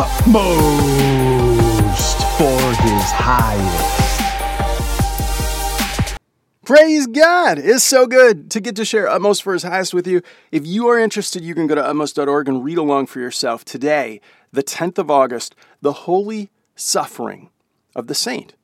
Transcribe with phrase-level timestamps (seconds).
[0.00, 1.58] utmost
[2.38, 3.98] for his highest.
[6.64, 7.58] Praise God!
[7.58, 10.22] It's so good to get to share Utmost for His Highest with you.
[10.52, 13.64] If you are interested, you can go to utmost.org and read along for yourself.
[13.64, 14.20] Today,
[14.52, 17.50] the 10th of August, the holy suffering
[17.96, 18.54] of the saint.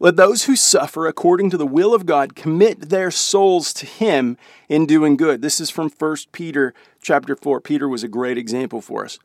[0.00, 4.36] Let those who suffer according to the will of God commit their souls to him
[4.68, 5.40] in doing good.
[5.40, 7.60] This is from 1 Peter chapter 4.
[7.62, 9.18] Peter was a great example for us.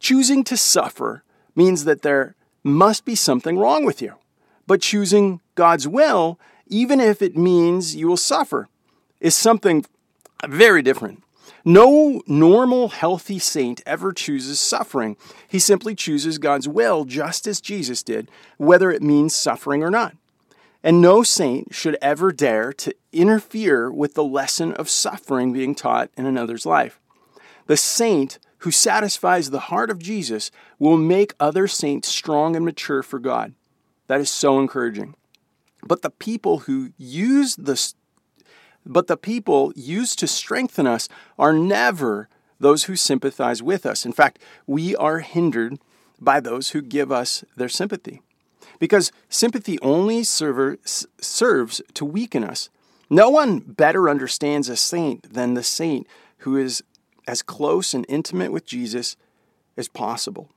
[0.00, 1.22] Choosing to suffer
[1.54, 4.14] means that there must be something wrong with you.
[4.66, 6.38] But choosing God's will
[6.70, 8.68] even if it means you will suffer,
[9.20, 9.84] is something
[10.46, 11.22] very different.
[11.62, 15.16] No normal, healthy saint ever chooses suffering.
[15.46, 20.16] He simply chooses God's will, just as Jesus did, whether it means suffering or not.
[20.82, 26.08] And no saint should ever dare to interfere with the lesson of suffering being taught
[26.16, 26.98] in another's life.
[27.66, 33.02] The saint who satisfies the heart of Jesus will make other saints strong and mature
[33.02, 33.54] for God.
[34.06, 35.14] That is so encouraging.
[35.82, 37.92] But the people who use the
[38.86, 44.06] but the people used to strengthen us are never those who sympathize with us.
[44.06, 45.78] In fact, we are hindered
[46.18, 48.22] by those who give us their sympathy.
[48.78, 52.70] Because sympathy only server, serves to weaken us.
[53.10, 56.06] No one better understands a saint than the saint
[56.38, 56.82] who is
[57.30, 59.16] as close and intimate with Jesus
[59.76, 60.50] as possible.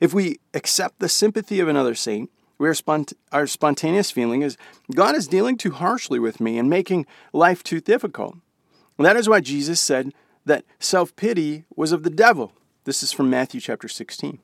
[0.00, 4.56] If we accept the sympathy of another saint, we are spont- our spontaneous feeling is
[4.94, 8.36] God is dealing too harshly with me and making life too difficult.
[8.96, 10.12] And that is why Jesus said
[10.44, 12.52] that self pity was of the devil.
[12.84, 14.38] This is from Matthew chapter 16.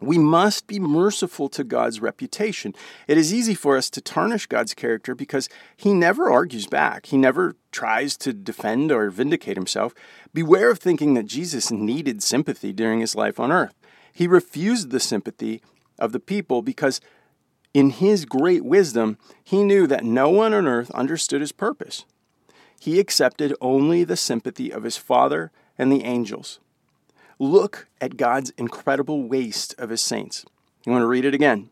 [0.00, 2.74] We must be merciful to God's reputation.
[3.06, 7.06] It is easy for us to tarnish God's character because he never argues back.
[7.06, 9.94] He never tries to defend or vindicate himself.
[10.32, 13.74] Beware of thinking that Jesus needed sympathy during his life on earth.
[14.12, 15.62] He refused the sympathy
[15.98, 17.00] of the people because
[17.72, 22.04] in his great wisdom, he knew that no one on earth understood his purpose.
[22.78, 26.60] He accepted only the sympathy of his Father and the angels.
[27.38, 30.44] Look at God's incredible waste of his saints.
[30.86, 31.70] You want to read it again?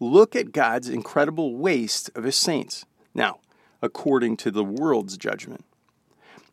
[0.00, 2.84] Look at God's incredible waste of his saints.
[3.14, 3.38] Now,
[3.80, 5.64] according to the world's judgment.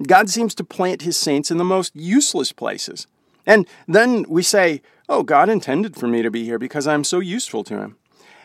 [0.05, 3.07] God seems to plant his saints in the most useless places.
[3.45, 7.19] And then we say, Oh, God intended for me to be here because I'm so
[7.19, 7.97] useful to him.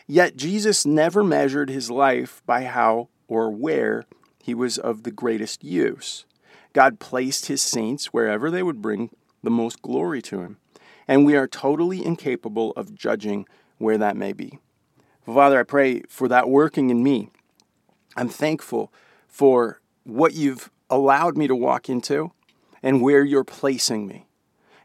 [0.07, 4.05] Yet Jesus never measured his life by how or where
[4.41, 6.25] he was of the greatest use.
[6.73, 9.09] God placed his saints wherever they would bring
[9.45, 10.57] the most glory to him,
[11.07, 13.47] and we are totally incapable of judging
[13.77, 14.59] where that may be.
[15.25, 17.29] Father, I pray for that working in me.
[18.15, 18.91] I'm thankful
[19.27, 22.31] for what you've allowed me to walk into
[22.83, 24.27] and where you're placing me.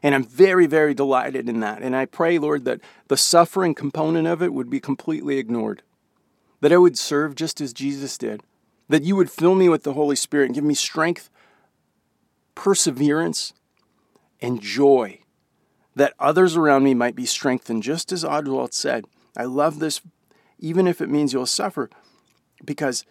[0.03, 1.83] And I'm very, very delighted in that.
[1.83, 5.83] And I pray, Lord, that the suffering component of it would be completely ignored,
[6.59, 8.41] that I would serve just as Jesus did,
[8.89, 11.29] that you would fill me with the Holy Spirit and give me strength,
[12.55, 13.53] perseverance,
[14.41, 15.19] and joy,
[15.95, 19.05] that others around me might be strengthened, just as Oswald said.
[19.37, 20.01] I love this,
[20.59, 21.89] even if it means you'll suffer,
[22.63, 23.05] because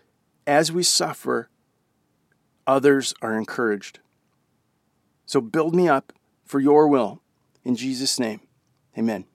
[0.46, 1.48] as we suffer,
[2.66, 4.00] others are encouraged.
[5.26, 6.12] So build me up
[6.44, 7.22] for your will.
[7.64, 8.40] In Jesus' name,
[8.98, 9.26] amen.